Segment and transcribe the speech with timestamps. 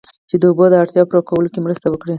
[0.29, 2.09] چې د اوبو د اړتیاوو پوره کولو کې مرسته وکړي